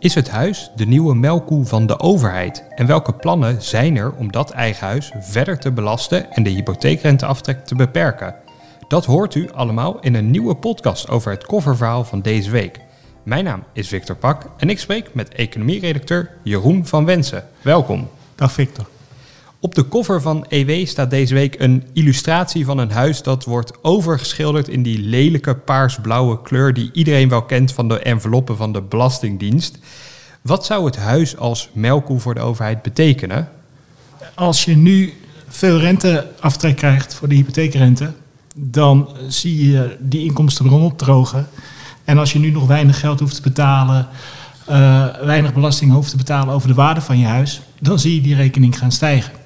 [0.00, 2.64] Is het huis de nieuwe melkkoe van de overheid?
[2.74, 7.64] En welke plannen zijn er om dat eigen huis verder te belasten en de hypotheekrenteaftrek
[7.64, 8.34] te beperken?
[8.88, 12.80] Dat hoort u allemaal in een nieuwe podcast over het kofferverhaal van deze week.
[13.22, 17.44] Mijn naam is Victor Pak en ik spreek met economieredacteur Jeroen van Wensen.
[17.62, 18.08] Welkom.
[18.34, 18.86] Dag Victor.
[19.62, 23.72] Op de koffer van EW staat deze week een illustratie van een huis dat wordt
[23.82, 28.82] overgeschilderd in die lelijke paarsblauwe kleur die iedereen wel kent van de enveloppen van de
[28.82, 29.78] Belastingdienst.
[30.40, 33.48] Wat zou het huis als melkkoe voor de overheid betekenen?
[34.34, 35.12] Als je nu
[35.48, 38.12] veel renteaftrek krijgt voor de hypotheekrente,
[38.54, 41.48] dan zie je die inkomstenbron opdrogen.
[42.04, 44.08] En als je nu nog weinig geld hoeft te betalen,
[44.70, 48.20] uh, weinig belasting hoeft te betalen over de waarde van je huis, dan zie je
[48.20, 49.39] die rekening gaan stijgen.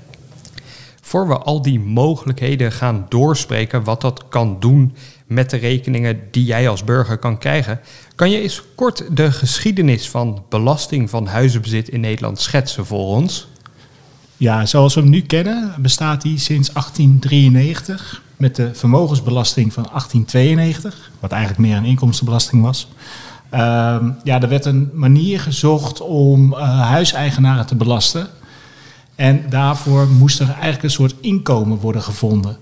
[1.06, 4.94] Voor we al die mogelijkheden gaan doorspreken, wat dat kan doen
[5.26, 7.80] met de rekeningen die jij als burger kan krijgen,
[8.14, 13.48] kan je eens kort de geschiedenis van belasting van huizenbezit in Nederland schetsen voor ons?
[14.36, 21.10] Ja, zoals we hem nu kennen, bestaat die sinds 1893 met de vermogensbelasting van 1892,
[21.20, 22.88] wat eigenlijk meer een inkomstenbelasting was.
[23.54, 23.58] Uh,
[24.22, 28.28] ja, er werd een manier gezocht om uh, huiseigenaren te belasten.
[29.14, 32.56] En daarvoor moest er eigenlijk een soort inkomen worden gevonden.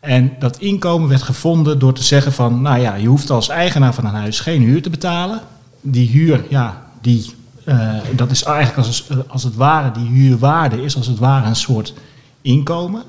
[0.00, 3.94] En dat inkomen werd gevonden door te zeggen van, nou ja, je hoeft als eigenaar
[3.94, 5.40] van een huis geen huur te betalen.
[5.80, 7.34] Die huur, ja, die,
[7.64, 11.56] uh, dat is eigenlijk als, als het ware, die huurwaarde is als het ware een
[11.56, 11.94] soort
[12.42, 13.02] inkomen.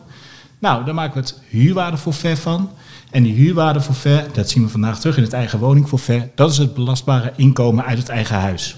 [0.60, 2.70] Nou, daar maken we het huurwaardeforfait van.
[3.12, 6.74] En die huurwaardeforfait, dat zien we vandaag terug in het eigen woningforfait, dat is het
[6.74, 8.76] belastbare inkomen uit het eigen huis.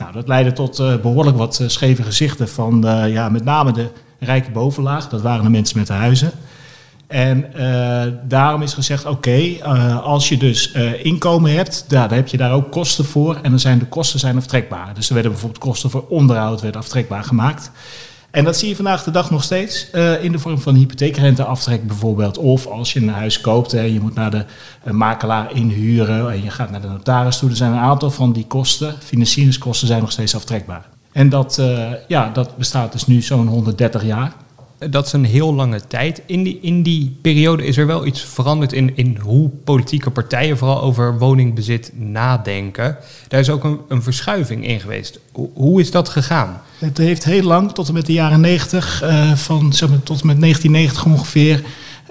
[0.00, 3.88] Nou, dat leidde tot uh, behoorlijk wat uh, scheve gezichten van ja, met name de
[4.18, 5.08] rijke bovenlaag.
[5.08, 6.30] Dat waren de mensen met de huizen.
[7.06, 7.52] En
[8.28, 9.64] daarom is gezegd, oké,
[10.02, 13.38] als je dus inkomen hebt, dan heb je daar ook kosten voor.
[13.42, 14.94] En dan zijn de kosten zijn aftrekbaar.
[14.94, 17.70] Dus er werden bijvoorbeeld kosten voor onderhoud werden aftrekbaar gemaakt.
[18.30, 21.86] En dat zie je vandaag de dag nog steeds uh, in de vorm van hypotheekrenteaftrek
[21.86, 22.38] bijvoorbeeld.
[22.38, 24.44] Of als je een huis koopt en je moet naar de
[24.84, 27.50] uh, makelaar inhuren en je gaat naar de notaris toe.
[27.50, 30.88] Er zijn een aantal van die kosten, financieringskosten, zijn nog steeds aftrekbaar.
[31.12, 34.32] En dat, uh, ja, dat bestaat dus nu zo'n 130 jaar.
[34.88, 36.22] Dat is een heel lange tijd.
[36.26, 40.58] In die, in die periode is er wel iets veranderd in, in hoe politieke partijen
[40.58, 42.96] vooral over woningbezit nadenken.
[43.28, 45.20] Daar is ook een, een verschuiving in geweest.
[45.32, 46.60] Hoe, hoe is dat gegaan?
[46.78, 50.20] Het heeft heel lang, tot en met de jaren 90, uh, van zeg maar, tot
[50.20, 51.62] en met 1990 ongeveer,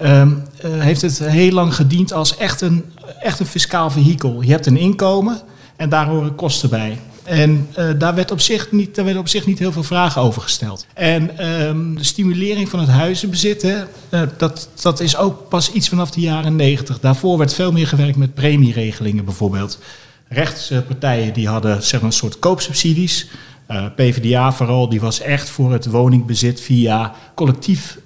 [0.02, 0.30] uh, uh,
[0.62, 2.84] heeft het heel lang gediend als echt een,
[3.20, 4.42] echt een fiscaal vehikel.
[4.42, 5.40] Je hebt een inkomen
[5.76, 6.98] en daar horen kosten bij.
[7.30, 10.42] En uh, daar, werd op zich niet, werden op zich niet heel veel vragen over
[10.42, 10.86] gesteld.
[10.94, 13.76] En um, de stimulering van het huizenbezit, hè,
[14.10, 17.00] uh, dat, dat is ook pas iets vanaf de jaren 90.
[17.00, 19.78] Daarvoor werd veel meer gewerkt met premieregelingen bijvoorbeeld.
[20.28, 23.28] Rechtspartijen die hadden zeg een soort koopsubsidies.
[23.70, 27.98] Uh, PvdA vooral, die was echt voor het woningbezit via collectief,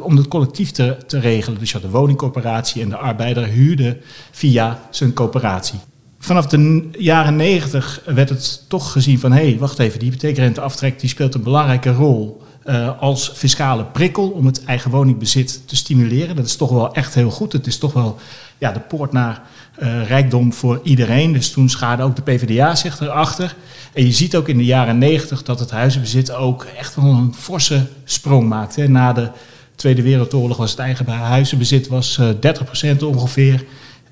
[0.00, 1.58] om het collectief te, te regelen.
[1.58, 3.98] Dus je had de woningcorporatie en de arbeider huurde
[4.30, 5.80] via zijn coöperatie.
[6.30, 11.00] Vanaf de jaren 90 werd het toch gezien van, hé, hey, wacht even, die hypotheekrenteaftrek
[11.00, 16.36] die speelt een belangrijke rol uh, als fiscale prikkel om het eigen woningbezit te stimuleren.
[16.36, 17.52] Dat is toch wel echt heel goed.
[17.52, 18.18] Het is toch wel
[18.58, 19.42] ja, de poort naar
[19.82, 21.32] uh, rijkdom voor iedereen.
[21.32, 23.54] Dus toen schaarde ook de PvdA zich erachter.
[23.92, 27.34] En je ziet ook in de jaren 90 dat het huizenbezit ook echt wel een
[27.34, 28.88] forse sprong maakte.
[28.88, 29.30] Na de
[29.74, 33.64] Tweede Wereldoorlog was het eigen huizenbezit was, uh, 30% ongeveer.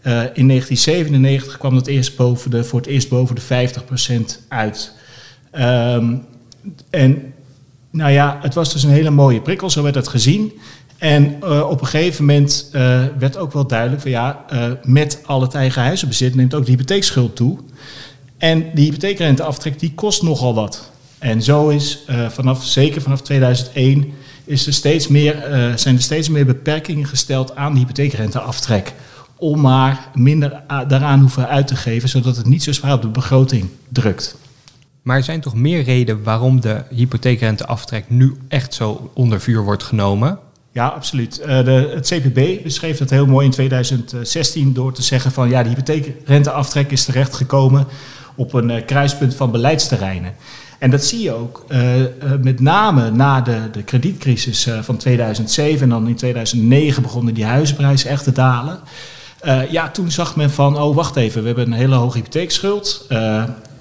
[0.08, 3.69] Uh, in 1997 kwam dat eerst boven de, voor het eerst boven de
[4.41, 4.92] 50% uit.
[5.52, 6.24] Um,
[6.91, 7.34] en
[7.91, 10.52] nou ja, het was dus een hele mooie prikkel, zo werd het gezien.
[10.98, 14.44] En uh, op een gegeven moment uh, werd ook wel duidelijk van ja,
[14.82, 17.58] met al het eigen huizenbezit neemt ook de hypotheekschuld toe.
[18.38, 20.91] En die hypotheekrenteaftrek die kost nogal wat.
[21.18, 24.12] En zo is vanaf, zeker vanaf 2001,
[24.44, 25.44] is er steeds meer,
[25.76, 28.94] zijn er steeds meer beperkingen gesteld aan de hypotheekrenteaftrek.
[29.38, 33.09] Om maar minder daaraan hoeven uit te geven, zodat het niet zo zwaar op de
[33.09, 34.36] begroting drukt.
[35.03, 39.83] Maar er zijn toch meer redenen waarom de hypotheekrenteaftrek nu echt zo onder vuur wordt
[39.83, 40.39] genomen?
[40.72, 41.41] Ja, absoluut.
[41.41, 45.62] Uh, de, het CPB beschreef dat heel mooi in 2016 door te zeggen van ja,
[45.62, 47.86] de hypotheekrenteaftrek is terechtgekomen
[48.34, 50.34] op een uh, kruispunt van beleidsterreinen.
[50.78, 51.80] En dat zie je ook uh,
[52.42, 58.10] met name na de, de kredietcrisis van 2007 en dan in 2009 begonnen die huizenprijzen
[58.10, 58.78] echt te dalen.
[59.70, 63.06] Ja, toen zag men van, oh wacht even, we hebben een hele hoge hypotheekschuld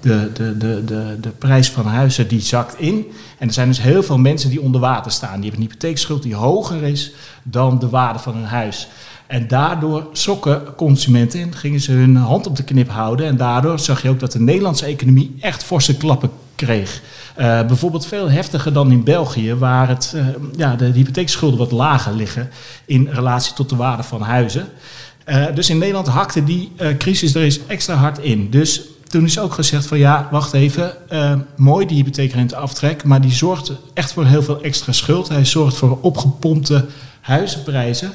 [0.00, 3.06] de, de, de, de, de prijs van huizen die zakt in.
[3.38, 5.40] En er zijn dus heel veel mensen die onder water staan.
[5.40, 7.12] Die hebben een hypotheekschuld die hoger is
[7.42, 8.88] dan de waarde van hun huis.
[9.26, 13.26] En daardoor schrokken consumenten en gingen ze hun hand op de knip houden.
[13.26, 17.00] En daardoor zag je ook dat de Nederlandse economie echt forse klappen kreeg.
[17.38, 20.26] Uh, bijvoorbeeld veel heftiger dan in België, waar het, uh,
[20.56, 22.50] ja, de, hypotheekschulden wat lager liggen
[22.84, 24.68] in relatie tot de waarde van huizen.
[25.28, 28.50] Uh, dus in Nederland hakte die crisis er eens extra hard in.
[28.50, 30.92] Dus toen is ook gezegd van ja, wacht even,
[31.56, 35.28] mooi die hypotheekrenteaftrek, maar die zorgt echt voor heel veel extra schuld.
[35.28, 36.84] Hij zorgt voor opgepompte
[37.20, 38.12] huizenprijzen.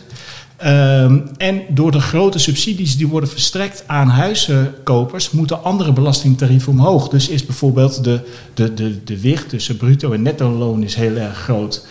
[0.66, 7.10] Um, en door de grote subsidies die worden verstrekt aan huizenkopers, moeten andere belastingtarieven omhoog.
[7.10, 8.20] Dus is bijvoorbeeld de,
[8.54, 11.86] de, de, de wicht tussen bruto en netto loon is heel erg groot.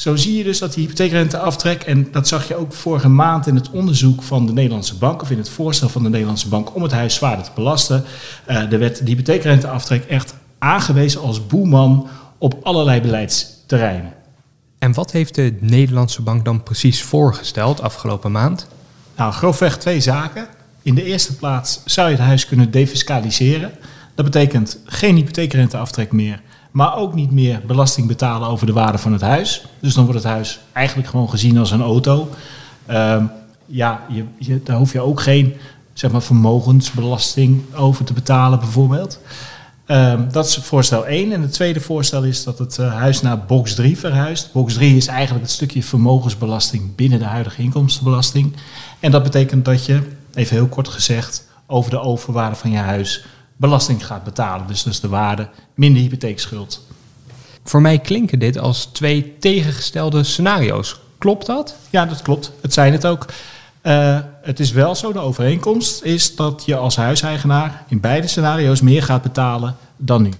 [0.00, 3.54] Zo zie je dus dat die hypotheekrenteaftrek, en dat zag je ook vorige maand in
[3.54, 6.82] het onderzoek van de Nederlandse bank, of in het voorstel van de Nederlandse bank om
[6.82, 8.04] het huis zwaarder te belasten,
[8.48, 12.08] uh, er werd de hypotheekrenteaftrek echt aangewezen als boeman
[12.38, 14.12] op allerlei beleidsterreinen.
[14.78, 18.66] En wat heeft de Nederlandse bank dan precies voorgesteld afgelopen maand?
[19.16, 20.46] Nou, grofweg twee zaken.
[20.82, 23.70] In de eerste plaats zou je het huis kunnen defiscaliseren.
[24.14, 29.12] Dat betekent geen hypotheekrenteaftrek meer, maar ook niet meer belasting betalen over de waarde van
[29.12, 29.64] het huis.
[29.80, 32.28] Dus dan wordt het huis eigenlijk gewoon gezien als een auto.
[32.90, 33.24] Uh,
[33.66, 35.54] ja, je, je, daar hoef je ook geen
[35.92, 39.20] zeg maar, vermogensbelasting over te betalen, bijvoorbeeld.
[39.86, 41.32] Um, dat is voorstel 1.
[41.32, 44.52] En het tweede voorstel is dat het uh, huis naar box 3 verhuist.
[44.52, 48.56] Box 3 is eigenlijk het stukje vermogensbelasting binnen de huidige inkomstenbelasting.
[49.00, 50.02] En dat betekent dat je,
[50.34, 53.24] even heel kort gezegd, over de overwaarde van je huis
[53.60, 54.66] belasting gaat betalen.
[54.66, 56.86] Dus is de waarde minder hypotheekschuld.
[57.64, 61.00] Voor mij klinken dit als twee tegengestelde scenario's.
[61.18, 61.76] Klopt dat?
[61.90, 62.52] Ja, dat klopt.
[62.60, 63.26] Het zijn het ook.
[63.82, 68.80] Uh, het is wel zo, de overeenkomst is dat je als huiseigenaar in beide scenario's
[68.80, 70.30] meer gaat betalen dan nu.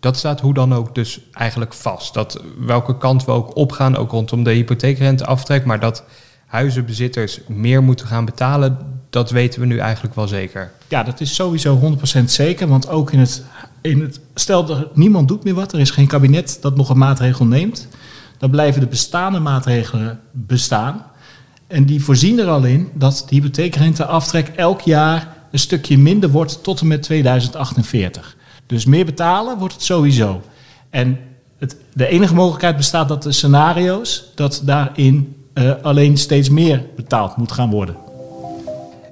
[0.00, 2.14] Dat staat hoe dan ook dus eigenlijk vast.
[2.14, 6.04] Dat welke kant we ook opgaan, ook rondom de hypotheekrenteaftrek, maar dat
[6.46, 10.72] huizenbezitters meer moeten gaan betalen, dat weten we nu eigenlijk wel zeker.
[10.88, 13.44] Ja, dat is sowieso 100% zeker, want ook in het,
[13.80, 16.98] in het stel dat niemand doet meer wat, er is geen kabinet dat nog een
[16.98, 17.88] maatregel neemt,
[18.38, 21.06] dan blijven de bestaande maatregelen bestaan.
[21.66, 26.62] En die voorzien er al in dat de hypotheekrenteaftrek elk jaar een stukje minder wordt
[26.62, 28.36] tot en met 2048.
[28.66, 30.42] Dus meer betalen wordt het sowieso.
[30.90, 31.18] En
[31.58, 37.36] het, de enige mogelijkheid bestaat dat de scenario's, dat daarin uh, alleen steeds meer betaald
[37.36, 37.96] moet gaan worden.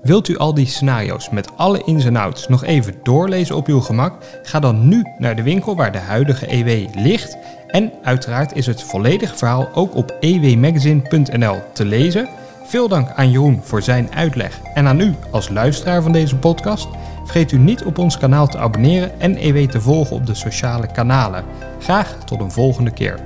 [0.06, 3.80] Wilt u al die scenario's met alle ins en outs nog even doorlezen op uw
[3.80, 4.24] gemak?
[4.42, 7.36] Ga dan nu naar de winkel waar de huidige EW ligt.
[7.66, 12.28] En uiteraard is het volledige verhaal ook op ewmagazine.nl te lezen.
[12.64, 16.88] Veel dank aan Jeroen voor zijn uitleg en aan u als luisteraar van deze podcast.
[17.24, 20.86] Vergeet u niet op ons kanaal te abonneren en EW te volgen op de sociale
[20.86, 21.44] kanalen.
[21.80, 23.20] Graag tot een volgende keer.